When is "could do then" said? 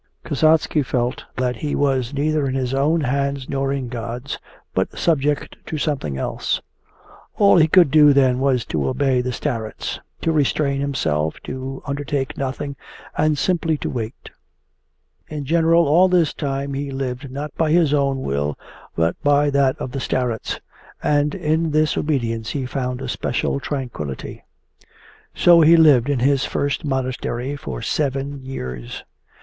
7.67-8.39